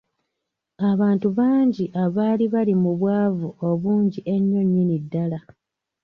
Abantu 0.91 1.27
bangi 1.37 1.85
abaali 2.03 2.45
bali 2.53 2.73
mu 2.83 2.91
bwavu 2.99 3.49
obungi 3.69 4.19
ennyo 4.35 4.61
nnyini 4.65 4.97
ddala. 5.03 5.39